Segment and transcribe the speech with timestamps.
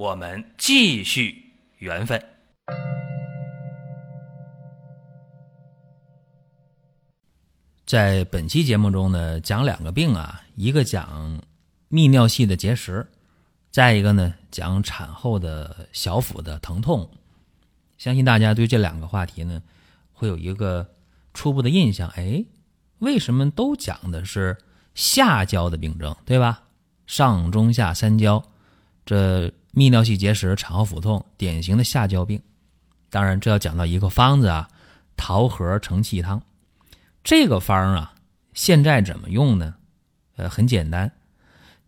[0.00, 2.18] 我们继续缘分。
[7.84, 11.38] 在本期节目中呢，讲两个病啊，一个讲
[11.90, 13.06] 泌尿系的结石，
[13.70, 17.06] 再一个呢讲产后的小腹的疼痛。
[17.98, 19.62] 相信大家对这两个话题呢，
[20.14, 20.94] 会有一个
[21.34, 22.08] 初步的印象。
[22.16, 22.42] 哎，
[23.00, 24.56] 为什么都讲的是
[24.94, 26.62] 下焦的病症，对吧？
[27.06, 28.42] 上中下三焦，
[29.04, 32.42] 这泌尿系结石、产后腹痛，典型的下焦病。
[33.08, 34.68] 当然，这要讲到一个方子啊，
[35.16, 36.42] 桃核承气汤。
[37.22, 38.14] 这个方啊，
[38.54, 39.74] 现在怎么用呢？
[40.36, 41.12] 呃，很简单，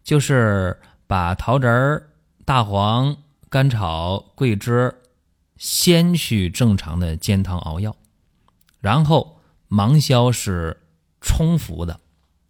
[0.05, 2.10] 就是把桃仁儿、
[2.44, 3.16] 大黄、
[3.48, 4.94] 甘草、桂枝
[5.56, 7.97] 先去正常的煎汤熬药，
[8.80, 10.77] 然后芒硝是
[11.20, 11.98] 冲服的，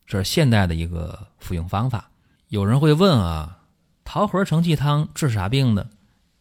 [0.07, 2.11] 这是现代的一个服用方法。
[2.49, 3.59] 有人会问啊，
[4.13, 5.89] 桃核承气汤治啥病呢？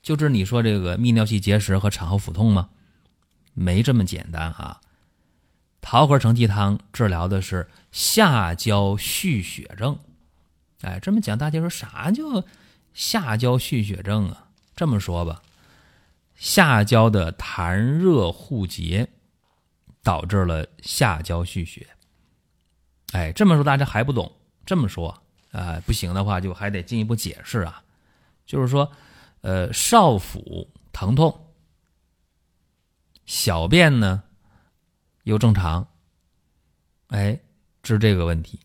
[0.01, 2.69] 就治你说这个泌尿系结石和产后腹痛吗？
[3.53, 4.81] 没这么简单啊。
[5.79, 9.97] 桃核承气汤治疗的是下焦蓄血症，
[10.81, 12.43] 哎，这么讲大家说啥叫
[12.93, 14.49] 下焦蓄血症啊？
[14.75, 15.41] 这么说吧，
[16.35, 19.07] 下焦的痰热互结
[20.03, 21.87] 导致了下焦蓄血。
[23.13, 24.29] 哎，这么说大家还不懂？
[24.65, 25.20] 这么说
[25.51, 27.83] 啊，不行的话就还得进一步解释啊，
[28.45, 28.91] 就是说，
[29.41, 31.47] 呃，少腹疼痛，
[33.25, 34.23] 小便呢？
[35.23, 35.87] 又正常，
[37.07, 37.39] 哎，
[37.83, 38.59] 治这个问题。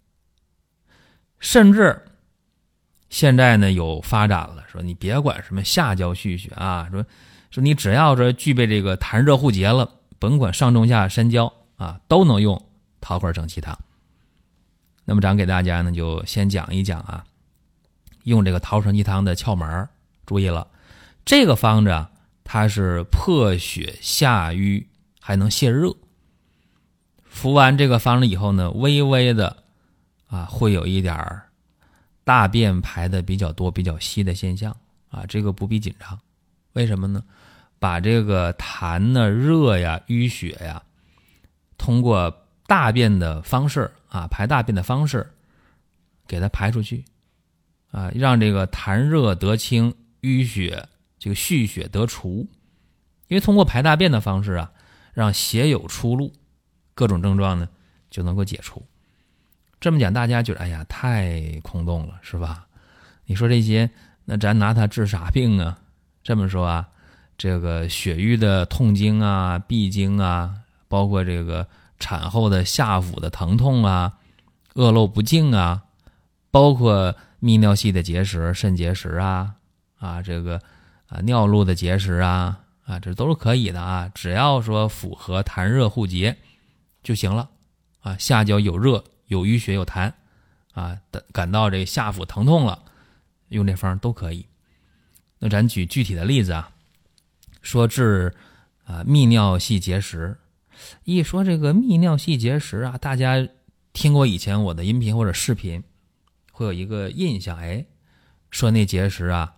[1.38, 2.02] 甚至
[3.10, 7.04] 现在呢有发展了，说你别管什么下焦蓄血啊，说
[7.50, 12.70] 说你只要说具备这个痰热互结了，甭管上中下三焦啊，都能用
[13.00, 13.78] 桃核承气汤。
[15.06, 17.24] 那么咱给大家呢就先讲一讲啊，
[18.24, 19.88] 用这个桃神鸡汤的窍门。
[20.26, 20.66] 注意了，
[21.24, 22.10] 这个方子啊，
[22.42, 24.84] 它是破血下瘀，
[25.20, 25.94] 还能泄热。
[27.24, 29.56] 服完这个方子以后呢，微微的，
[30.26, 31.44] 啊，会有一点儿
[32.24, 34.76] 大便排的比较多、比较稀的现象
[35.08, 36.18] 啊，这个不必紧张。
[36.72, 37.22] 为什么呢？
[37.78, 40.82] 把这个痰呢、热呀、淤血呀，
[41.78, 42.34] 通过
[42.66, 45.30] 大便的方式啊，排大便的方式，
[46.26, 47.04] 给它排出去，
[47.90, 50.88] 啊，让这个痰热得清，淤血
[51.18, 52.48] 这个蓄血得除。
[53.28, 54.72] 因为通过排大便的方式啊，
[55.12, 56.32] 让血有出路。
[56.94, 57.68] 各种症状呢
[58.08, 58.82] 就能够解除。
[59.78, 62.66] 这么讲，大家觉得哎呀太空洞了，是吧？
[63.26, 63.90] 你说这些，
[64.24, 65.78] 那咱拿它治啥病啊？
[66.22, 66.88] 这么说啊，
[67.36, 70.54] 这个血瘀的痛经啊、闭经啊，
[70.88, 74.18] 包括这个产后的下腹的疼痛啊、
[74.74, 75.82] 恶露不净啊，
[76.50, 79.54] 包括泌尿系的结石、肾结石啊
[79.98, 80.60] 啊，这个
[81.08, 86.36] 啊尿路的结石啊啊，这都是可以的啊，只要说符合痰热互结。
[87.02, 87.48] 就行了，
[88.00, 90.12] 啊，下焦有热有淤血有痰，
[90.72, 90.98] 啊，
[91.30, 92.82] 感到这下腹疼痛了，
[93.50, 94.44] 用这方都可以。
[95.38, 96.68] 那咱举具体的例子啊，
[97.62, 98.34] 说治
[98.84, 100.36] 啊泌尿系结石，
[101.04, 103.48] 一说这个泌尿系结石啊，大家
[103.92, 105.82] 听过以前我的音频或者视频，
[106.52, 107.86] 会有一个印象，哎，
[108.50, 109.54] 说那结石啊，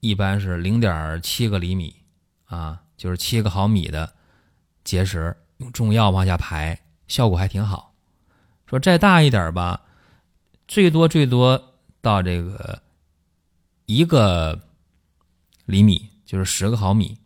[0.00, 1.94] 一般是零点七个厘米
[2.46, 4.14] 啊，就是七个毫米的
[4.84, 5.36] 结石。
[5.58, 7.92] 用中药往下排，效果还挺好。
[8.66, 9.80] 说再大一点吧，
[10.68, 12.80] 最多最多到这个
[13.86, 14.60] 一个
[15.64, 17.18] 厘米，就是十个毫米。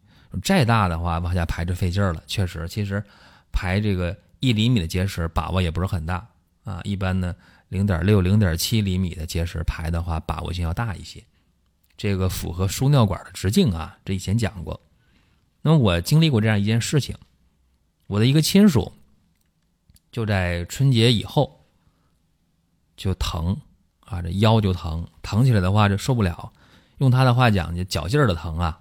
[0.42, 2.22] 再大的话，往下排就费劲了。
[2.26, 3.04] 确实，其实
[3.52, 6.26] 排这个一厘米的结石，把握也不是很大
[6.64, 6.80] 啊。
[6.84, 7.34] 一般呢，
[7.68, 11.22] 零点六、零点七厘米的结石排的话，把握性要大一些。
[11.96, 14.80] 这个符合输尿管的直径啊，这以前讲过。
[15.60, 17.16] 那么我经历过这样一件事情。
[18.08, 18.92] 我的一个亲属，
[20.10, 21.64] 就在春节以后
[22.96, 23.56] 就疼
[24.00, 26.52] 啊，这腰就疼，疼起来的话就受不了。
[26.98, 28.80] 用他的话讲，就脚劲儿的疼啊。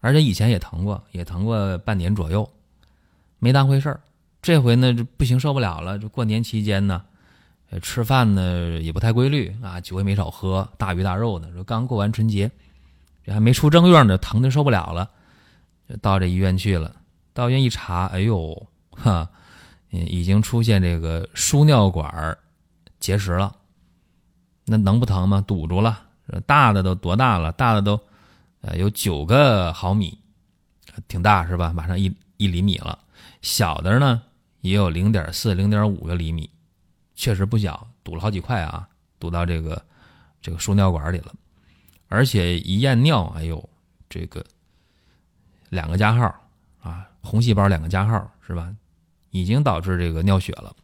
[0.00, 2.48] 而且以前也疼过，也疼过半年左右，
[3.42, 4.00] 没当回事儿。
[4.40, 5.98] 这回呢，就不行，受不了了。
[5.98, 7.02] 就过年期间呢，
[7.82, 11.50] 吃饭呢也不太规律啊，酒也没少喝，大鱼大肉的。
[11.52, 12.48] 说刚过完春节，
[13.24, 15.10] 这还没出正月呢，疼的受不了了，
[15.88, 16.94] 就到这医院去了。
[17.32, 19.28] 到医院一查，哎呦，哈，
[19.90, 22.38] 已经出现这个输尿管
[23.00, 23.56] 结石了。
[24.64, 25.42] 那能不疼吗？
[25.44, 26.00] 堵住了，
[26.46, 27.50] 大的都多大了？
[27.50, 28.00] 大的都
[28.60, 30.16] 呃有九个毫米，
[31.08, 31.72] 挺大是吧？
[31.72, 32.96] 马上一一厘米了。
[33.42, 34.22] 小的呢
[34.62, 36.48] 也有零点四、零点五个厘米，
[37.14, 39.84] 确实不小，堵了好几块啊，堵到这个
[40.40, 41.34] 这个输尿管里了。
[42.08, 43.68] 而且一验尿，哎呦，
[44.08, 44.44] 这个
[45.68, 46.34] 两个加号
[46.80, 48.74] 啊，红细胞两个加号是吧？
[49.30, 50.74] 已经导致这个尿血了。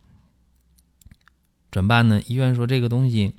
[1.71, 2.21] 怎么办呢？
[2.27, 3.35] 医院说这个东西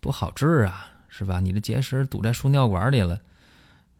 [0.00, 1.38] 不好治啊，是吧？
[1.38, 3.20] 你的结石堵在输尿管里了，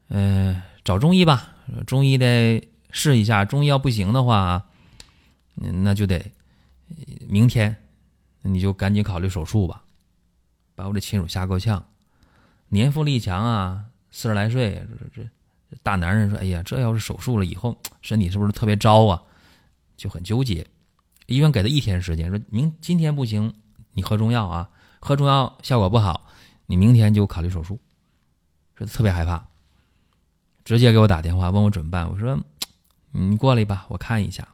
[0.09, 1.55] 嗯，找中医吧。
[1.87, 4.65] 中医得试一下，中医要不行的话，
[5.55, 6.31] 那就得
[7.29, 7.75] 明天，
[8.43, 9.83] 你就赶紧考虑手术吧，
[10.77, 11.85] 把我这亲属吓够呛。
[12.69, 15.29] 年富力强啊，四十来岁，这这
[15.83, 19.23] 大男人说：“哎呀，这要是手术了以后， 身体是不是特别糟啊？”
[19.97, 20.67] 就很纠结。
[21.27, 23.55] 医院给他一天时间，说明今天不行，
[23.93, 24.69] 你喝中药啊，
[25.01, 26.27] 喝中药效果不好，
[26.67, 27.79] 你明天就考虑手术。
[28.75, 29.47] 说特别害怕，
[30.65, 32.11] 直接给我打电话问我怎么办。
[32.11, 32.39] 我说
[33.13, 34.49] ：“你过来吧，我看一下。”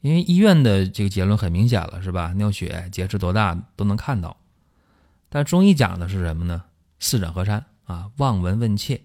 [0.00, 2.32] 因为医院的这个结论很明显了，是吧？
[2.34, 4.36] 尿血、结石多大都能看到。
[5.28, 6.62] 但中医讲的是什么呢？
[7.00, 9.00] 四诊合参啊，望闻问切。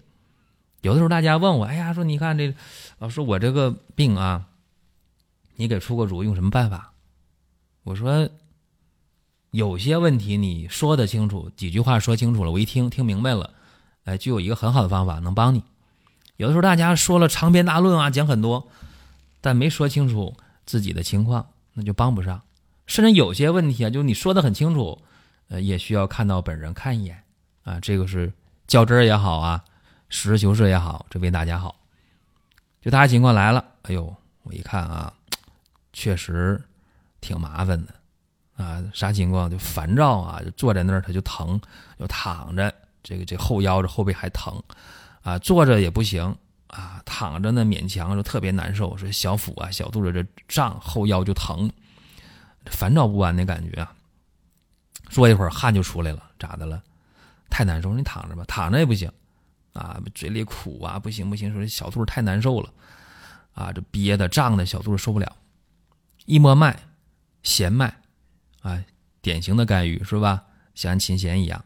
[0.82, 2.54] 有的时候大家问我，哎呀，说你看这
[2.98, 4.46] 老师，我这个病啊，
[5.56, 6.92] 你给出个主意，用什么办法？
[7.82, 8.28] 我说，
[9.50, 13.52] 有些问题你说的清楚，几句话说清楚了，我一听听明白了，
[14.04, 15.64] 哎，就有一个很好的方法能帮你。
[16.36, 18.68] 有的时候大家说了长篇大论啊，讲很多，
[19.40, 20.36] 但没说清楚
[20.66, 22.42] 自己的情况，那就帮不上。
[22.86, 25.00] 甚至有些问题啊，就你说的很清楚，
[25.48, 27.22] 呃，也需要看到本人看一眼。
[27.62, 28.32] 啊，这个是
[28.66, 29.64] 较真儿也好啊，
[30.08, 31.76] 实事求是也好，这为大家好。
[32.82, 35.10] 就大家情况来了，哎呦，我一看啊，
[35.94, 36.60] 确实
[37.22, 37.94] 挺麻烦的
[38.56, 38.82] 啊。
[38.92, 39.48] 啥情况？
[39.50, 41.58] 就烦躁啊，就坐在那儿他就疼，
[41.98, 44.62] 就躺着，这个这后腰这后背还疼
[45.24, 46.36] 啊，坐着也不行
[46.68, 51.68] 啊，躺着呢勉强就特别难受，说小腹啊、小肚子这胀，后腰就疼，
[52.66, 53.92] 烦躁不安的感觉啊。
[55.08, 56.82] 坐一会儿汗就出来了，咋的了？
[57.50, 59.10] 太难受，你躺着吧，躺着也不行，
[59.72, 62.70] 啊，嘴里苦啊，不行不行，说小肚子太难受了，
[63.54, 65.36] 啊，这憋的胀的小肚子受不了，
[66.26, 66.76] 一摸脉，
[67.42, 67.94] 弦脉，
[68.62, 68.82] 啊，
[69.22, 70.44] 典型的肝郁是吧？
[70.74, 71.64] 像琴弦一样，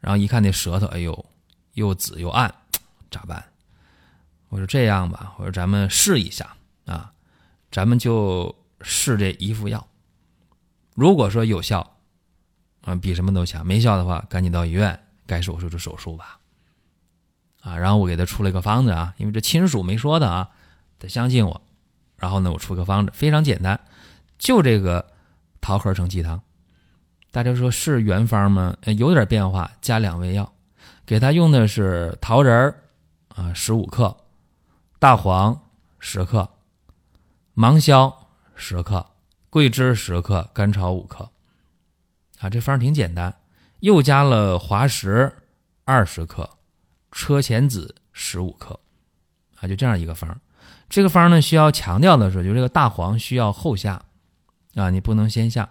[0.00, 1.24] 然后一看那舌头，哎呦，
[1.72, 2.54] 又紫又暗，
[3.14, 3.44] 咋办？
[4.48, 6.56] 我说这样吧，我说咱们试一下
[6.86, 7.12] 啊，
[7.70, 9.86] 咱们就试这一副药，
[10.94, 11.96] 如果说有效，
[12.82, 14.98] 啊，比什么都强；没效的话，赶紧到医院。
[15.26, 16.38] 该手术就手术吧，
[17.62, 20.50] 啊，然后我给他出了一个方子啊，因为这亲属没说的啊，
[20.98, 21.62] 得相信我。
[22.18, 23.80] 然后呢，我出个方子，非常简单，
[24.38, 25.04] 就这个
[25.62, 26.38] 桃核承气汤。
[27.30, 28.76] 大家说是原方吗？
[28.98, 30.52] 有点变化，加两味药，
[31.06, 32.80] 给他用的是桃仁儿
[33.34, 34.16] 啊，十五克，
[34.98, 35.60] 大黄
[35.98, 36.48] 十克，
[37.54, 39.04] 芒硝十克，
[39.50, 41.30] 桂枝十克，甘草五克。
[42.38, 43.34] 啊，这方挺简单。
[43.80, 45.30] 又加了滑石
[45.84, 46.48] 二十克，
[47.12, 48.78] 车前子十五克，
[49.60, 50.40] 啊，就这样一个方。
[50.88, 54.02] 这个方呢，需要强调的是，就这个大黄需要后下，
[54.74, 55.68] 啊，你不能先下。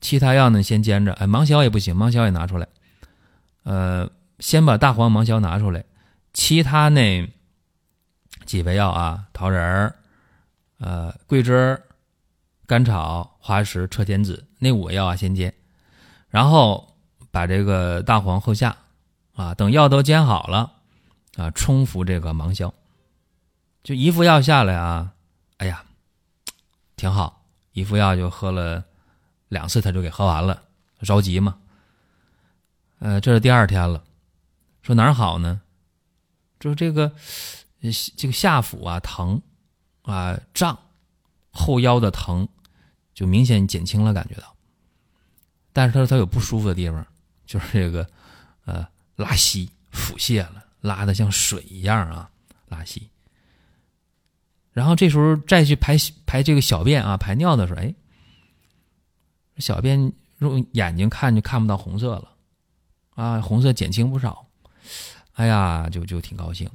[0.00, 1.12] 其他药呢，先煎着。
[1.14, 2.68] 哎，芒硝也不行，芒硝也拿出来。
[3.64, 5.84] 呃，先把大黄、芒硝拿出来，
[6.32, 7.32] 其他那
[8.44, 9.96] 几味药啊，桃仁儿、
[10.78, 11.82] 呃，桂枝、
[12.66, 15.52] 甘草、滑石、车前子那五味药啊，先煎，
[16.28, 16.86] 然后。
[17.32, 18.76] 把这个大黄后下，
[19.36, 20.72] 啊，等药都煎好了，
[21.36, 22.74] 啊，冲服这个芒硝，
[23.84, 25.12] 就一副药下来啊，
[25.58, 25.84] 哎呀，
[26.96, 28.82] 挺好，一副药就喝了
[29.46, 30.60] 两次，他就给喝完了，
[31.02, 31.56] 着急嘛。
[32.98, 34.02] 呃，这是第二天了，
[34.82, 35.60] 说哪儿好呢？
[36.60, 37.10] 就这个
[38.16, 39.42] 这个下腹啊疼
[40.02, 40.78] 啊胀，
[41.50, 42.46] 后腰的疼
[43.12, 44.54] 就明显减轻了，感觉到，
[45.72, 47.04] 但是他说他有不舒服的地方。
[47.46, 48.08] 就是这个，
[48.64, 48.86] 呃，
[49.16, 52.30] 拉稀腹泻了，拉的像水一样啊，
[52.68, 53.10] 拉稀。
[54.72, 57.92] 然后这时候再去排排这个小便啊，排尿的时候，哎，
[59.58, 62.30] 小便用眼睛看就看不到红色了，
[63.16, 64.46] 啊，红色减轻不少，
[65.40, 66.68] 哎呀，就就挺高兴。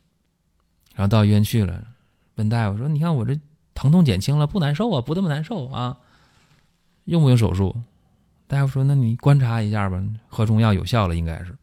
[0.96, 1.86] 然后到医院去了，
[2.34, 3.40] 问大夫说：“你看我这
[3.76, 5.98] 疼痛减轻了，不难受啊，不那么难受啊，
[7.04, 7.76] 用不用手术？”
[8.48, 11.56] 大夫说：“那你观察一下吧，喝中药有效了，应该是，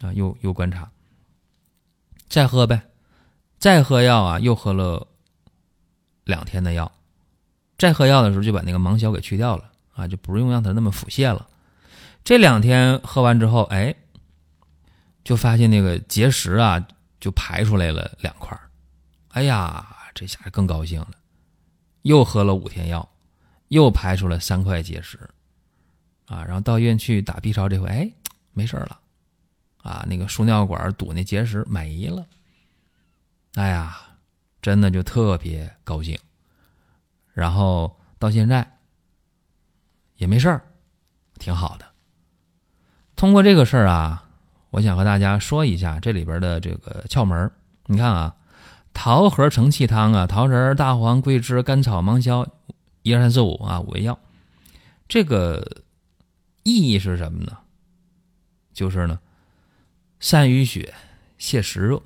[0.00, 0.90] 啊，又又观察，
[2.26, 2.80] 再喝呗，
[3.58, 5.06] 再喝药啊，又喝了
[6.24, 6.90] 两天的药，
[7.76, 11.46] 再喝药的时候就把那个芒硝给去掉了啊，就不用让它那么腹泻了。
[12.24, 13.94] 这两天喝完之后，哎，
[15.24, 16.86] 就发现那个结石啊，
[17.18, 18.56] 就排出来了两块
[19.30, 21.10] 哎呀，这下更高兴了，
[22.02, 23.08] 又喝了五天药，
[23.68, 25.18] 又排出了三块结石，
[26.26, 28.08] 啊，然后到医院去打 B 超，这回哎，
[28.52, 29.00] 没事了。
[29.78, 32.26] 啊，那个输尿管堵那结石没了，
[33.54, 34.00] 哎呀，
[34.62, 36.18] 真的就特别高兴。
[37.34, 38.78] 然后到现在
[40.16, 40.62] 也没事儿，
[41.38, 41.84] 挺好的。
[43.14, 44.23] 通过这个事儿啊，
[44.74, 47.48] 我想和大家说一下这里边的这个窍门
[47.86, 48.34] 你看啊，
[48.92, 52.44] 桃核承气汤啊，桃仁、大黄、桂枝、甘草、芒硝，
[53.02, 54.18] 一二三四五啊，五味药。
[55.06, 55.82] 这个
[56.64, 57.56] 意义是什么呢？
[58.72, 59.20] 就是呢。
[60.18, 60.92] 散瘀血，
[61.38, 62.02] 泻实热，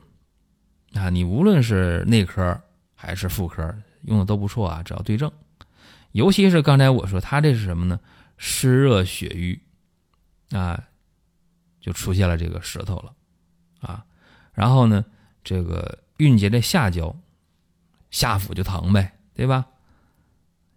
[0.93, 2.61] 啊，你无论是内科
[2.95, 5.33] 还是妇科用的都不错啊，只要对症。
[6.13, 7.99] 尤其是刚才我说，他这是什么呢？
[8.37, 9.59] 湿热血瘀，
[10.51, 10.88] 啊，
[11.81, 13.13] 就出现了这个舌头了，
[13.81, 14.05] 啊，
[14.53, 15.05] 然后呢，
[15.43, 17.17] 这个蕴结在下焦，
[18.11, 19.67] 下腹就疼呗，对吧？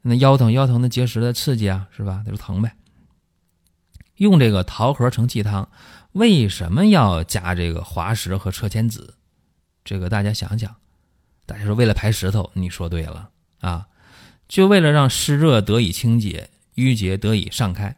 [0.01, 2.24] 那腰疼，腰疼的结石的刺激啊，是吧？
[2.25, 2.75] 那就疼呗。
[4.15, 5.70] 用这个桃核承气汤。
[6.13, 9.15] 为什么要加这个滑石和车前子？
[9.86, 10.75] 这个大家想想。
[11.46, 13.29] 大家说为了排石头，你说对了
[13.62, 13.88] 啊，
[14.50, 17.96] 就为了让湿热得以清洁，淤结得以散开，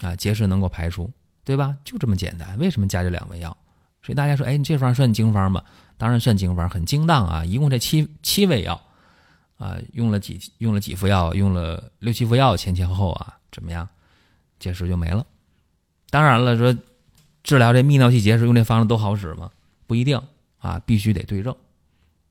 [0.00, 1.12] 啊，结石能够排出，
[1.46, 1.74] 对吧？
[1.84, 2.58] 就这么简单。
[2.58, 3.56] 为什么加这两味药？
[4.02, 5.62] 所以大家说，哎，你这方算经方吗？
[5.96, 7.44] 当然算经方，很精当啊！
[7.44, 8.78] 一共这七七味药，
[9.56, 13.88] 啊，用了几用了几副药，用了六七副药，前前后后啊，怎么样？
[14.58, 15.24] 结石就没了。
[16.10, 16.76] 当然了，说。
[17.42, 19.52] 治疗这泌尿系结石用这方子都好使吗？
[19.86, 20.20] 不一定
[20.58, 21.54] 啊，必须得对症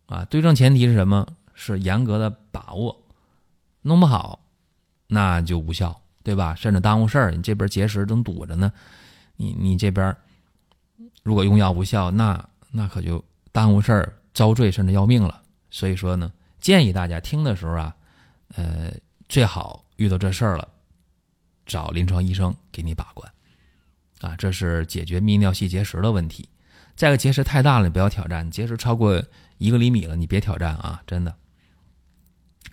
[0.08, 0.26] 啊。
[0.26, 1.26] 对症前提是什么？
[1.54, 3.02] 是严格的把握，
[3.82, 4.42] 弄不好
[5.08, 6.54] 那就无效，对吧？
[6.54, 7.32] 甚至耽误事儿。
[7.32, 8.70] 你这边结石正堵着呢，
[9.38, 10.16] 你你这边
[11.24, 15.42] 如果用药无效，那那可就耽误事儿、遭罪，甚至要命了。
[15.70, 17.96] 所以说呢，建议大家听的时候啊，
[18.56, 18.92] 呃，
[19.28, 20.68] 最好遇到这事儿了，
[21.66, 23.32] 找临床医生给你把关。
[24.22, 26.48] 啊，这是解决泌尿系结石的问题。
[26.96, 28.50] 再个结石太大了，你不要挑战。
[28.50, 29.22] 结石超过
[29.58, 31.36] 一个厘米了，你别挑战啊，真的。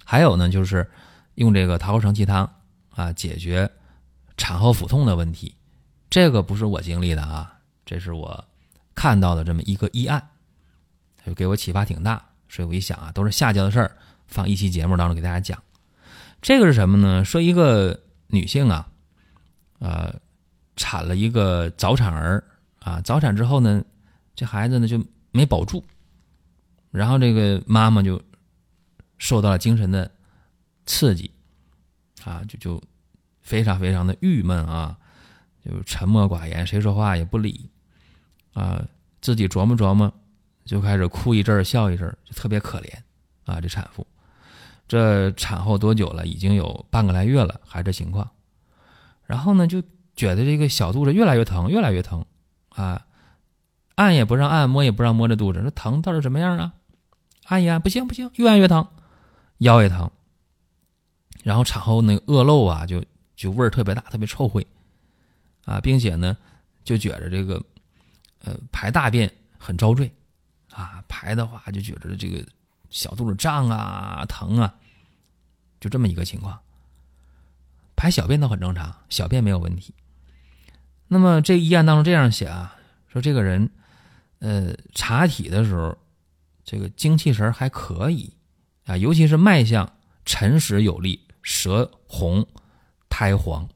[0.04, 0.88] 还有呢，就是
[1.34, 2.48] 用这个桃核承气汤
[2.90, 3.68] 啊，解决
[4.36, 5.54] 产后腹痛的问题。
[6.12, 8.44] 这个不是我经历的啊，这是我
[8.94, 10.22] 看到的这么一个医案，
[11.24, 12.22] 就给我启发挺大。
[12.50, 15.58] 所以我一想啊，都是下焦的事儿，放一期节目当中给大家讲。
[16.42, 17.24] 这个是什么呢？
[17.24, 18.86] 说一个女性啊，
[19.78, 20.14] 呃。
[20.74, 22.42] 产了一个早产儿
[22.80, 23.84] 啊，早产之后呢，
[24.34, 24.98] 这孩子呢就
[25.30, 25.84] 没保住，
[26.90, 28.20] 然后这个妈妈就
[29.18, 30.10] 受到了精神的
[30.86, 31.30] 刺激，
[32.24, 32.82] 啊，就就
[33.42, 34.98] 非常非常的郁闷啊，
[35.64, 37.68] 就沉默寡言，谁说话也不理，
[38.52, 38.82] 啊，
[39.20, 40.12] 自己琢磨琢磨，
[40.64, 42.90] 就开始哭一阵儿笑一阵儿，就特别可怜
[43.44, 44.06] 啊，这产妇，
[44.88, 46.26] 这产后多久了？
[46.26, 48.28] 已经有半个来月了，还这情况，
[49.24, 49.82] 然后呢就。
[50.14, 52.22] 觉得这个小肚子越来越疼，越来越疼，
[52.68, 53.06] 啊，
[53.94, 56.74] 按也不让按，摸也不让摸这肚子，说疼到底什么样啊？
[57.46, 58.86] 按一按不行不行，越按越疼，
[59.58, 60.10] 腰也疼，
[61.42, 63.02] 然后产后那个恶露啊，就
[63.34, 64.66] 就味儿特别大，特别臭秽，
[65.64, 66.36] 啊，并且呢，
[66.84, 67.62] 就觉着这个，
[68.40, 70.12] 呃，排大便很遭罪，
[70.70, 72.44] 啊，排的话就觉着这个
[72.90, 74.74] 小肚子胀啊，疼啊，
[75.80, 76.58] 就这么一个情况。
[77.94, 79.94] 排小便倒很正常，小便没有问题。
[81.06, 82.76] 那么这医案当中这样写啊，
[83.06, 83.70] 说这个人，
[84.40, 85.96] 呃，查体的时候，
[86.64, 88.32] 这个精气神还可以
[88.86, 89.88] 啊，尤其是脉象
[90.24, 92.44] 沉实有力，舌红，
[93.08, 93.68] 苔黄，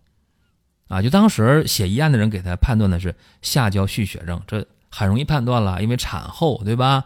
[0.88, 7.04] 啊，就当时写医案的人给他判断的是下焦蓄血症，这很容易判断了，因为产后对吧？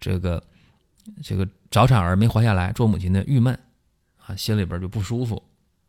[0.00, 0.42] 这个
[1.22, 3.58] 这个早产儿没活下来，做母亲的郁闷
[4.26, 5.42] 啊，心里边就不舒服。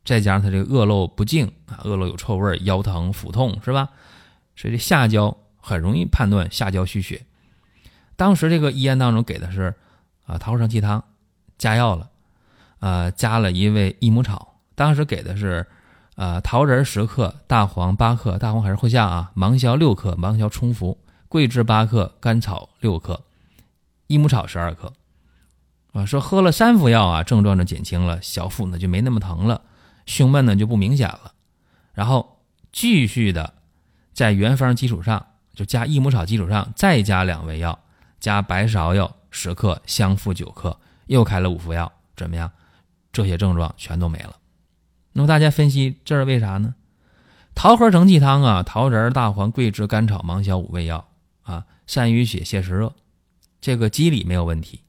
[0.04, 3.90] 再加上他这个恶露不净啊，恶露有臭味腰疼腹痛是吧？
[4.56, 7.26] 所以这下焦很容易判断下焦虚血。
[8.16, 9.74] 当时这个医案当中给的是
[10.26, 11.04] 啊桃核承气汤，
[11.58, 12.10] 加药了，
[12.80, 14.60] 啊加了一味益母草。
[14.76, 15.66] 当时给的是
[16.22, 23.24] 啊桃仁十克，大黄八克，大黄还是后下啊，芒硝六克，芒硝冲服，桂枝八克，甘草六克，
[24.06, 24.94] 益母草十二克。
[25.94, 29.64] 啊说喝了三服药啊，症状就减轻了，小腹呢就没那么疼了。
[30.06, 31.32] 胸闷呢就不明显了，
[31.92, 32.38] 然后
[32.72, 33.56] 继续的
[34.14, 35.26] 在原方基础上，
[35.56, 37.80] 就加益母草基础上再加两味药，
[38.20, 42.52] 加白芍药十克，香附九克，又开了五服药，怎么样？
[43.12, 44.36] 这些症状全都没了。
[45.14, 46.76] 那么大家分析这是为啥呢？
[47.54, 51.10] 桃核承气汤啊，桃仁、大黄、桂枝、甘草、芒硝五味药
[51.44, 52.94] 啊，善淤血、泻湿热，
[53.60, 54.82] 这个机理没有问题。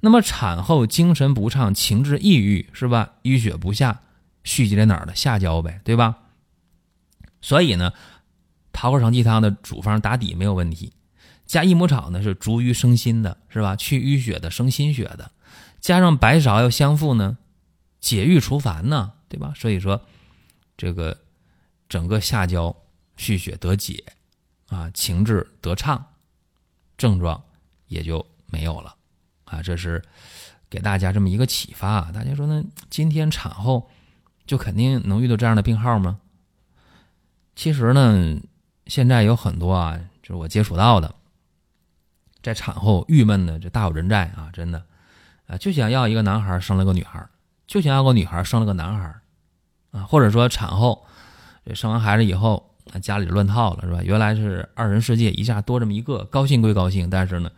[0.00, 3.14] 那么产后精神不畅、情志抑郁是吧？
[3.24, 4.02] 淤血不下，
[4.44, 5.14] 蓄积在哪儿呢？
[5.16, 6.18] 下焦呗，对吧？
[7.40, 7.92] 所以呢，
[8.72, 10.92] 桃核承气汤的主方打底没有问题。
[11.46, 13.74] 加益母草呢是逐瘀生新的，是吧？
[13.74, 15.32] 去淤血的，生新血的。
[15.80, 17.38] 加上白芍要相附呢，
[18.00, 19.52] 解郁除烦呢，对吧？
[19.56, 20.00] 所以说，
[20.76, 21.16] 这个
[21.88, 22.74] 整个下焦
[23.16, 24.04] 蓄血得解
[24.68, 26.04] 啊，情志得畅，
[26.96, 27.42] 症状
[27.86, 28.96] 也就没有了
[29.44, 29.62] 啊。
[29.62, 30.02] 这是
[30.70, 32.10] 给大家这么一个启发啊。
[32.12, 33.90] 大家说呢，今天产后
[34.46, 36.20] 就肯定能遇到这样的病号吗？
[37.54, 38.40] 其实呢，
[38.86, 41.14] 现在有很多啊，就是我接触到的。
[42.40, 44.86] 在产后郁闷的这大有人在啊，真的，
[45.48, 47.28] 啊，就想要一个男孩生了个女孩
[47.68, 49.14] 就想要个女孩生了个男孩
[49.92, 51.06] 啊，或者说产后
[51.64, 54.02] 这生完孩子以后，家里乱套了是吧？
[54.02, 57.50] 原来是二人世界，一下多这么一个，高兴归高兴，但是呢，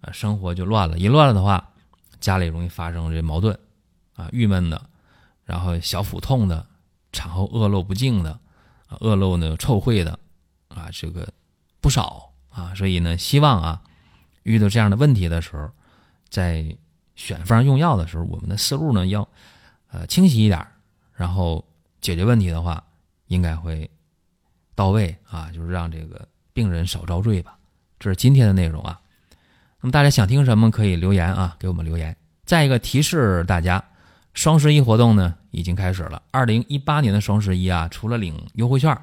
[0.00, 1.72] 呃，生活就乱了，一乱了的话，
[2.20, 3.58] 家里容易发生这矛盾
[4.14, 4.80] 啊，郁闷的，
[5.44, 6.64] 然后小腹痛的，
[7.12, 8.38] 产后恶露不净的，
[9.00, 10.18] 恶露呢臭秽的，
[10.68, 11.28] 啊，这个
[11.80, 13.82] 不少啊，所以呢，希望啊。
[14.44, 15.68] 遇到这样的问题的时候，
[16.28, 16.64] 在
[17.16, 19.28] 选方用药的时候，我们的思路呢要
[19.90, 20.66] 呃清晰一点，
[21.14, 21.64] 然后
[22.00, 22.82] 解决问题的话，
[23.26, 23.90] 应该会
[24.74, 27.56] 到位啊，就是让这个病人少遭罪吧。
[27.98, 29.00] 这是今天的内容啊。
[29.80, 32.16] 那么大家想听什么可以留言啊，给我们留言。
[32.44, 33.82] 再一个提示大家，
[34.34, 36.22] 双十一活动呢已经开始了。
[36.30, 38.96] 二零一八年的双十一啊，除了领优惠券，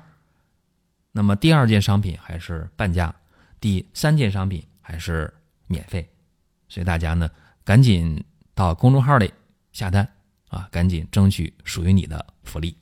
[1.11, 3.15] 那么第二件商品还是半价，
[3.59, 4.63] 第三件商品。
[4.85, 5.33] 还是
[5.65, 6.05] 免费，
[6.67, 7.31] 所以大家呢
[7.63, 8.21] 赶紧
[8.53, 9.33] 到公众号里
[9.71, 10.05] 下单
[10.53, 12.77] 啊，赶紧争取属于你的福利。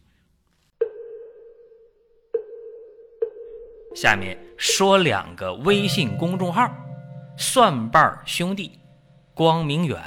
[3.96, 6.70] 下面说两个微信公众号：
[7.38, 8.78] 蒜瓣兄弟、
[9.34, 10.00] 光明远。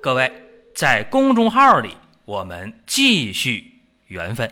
[0.00, 0.32] 各位
[0.74, 1.94] 在公众号里，
[2.24, 4.50] 我们继续缘分。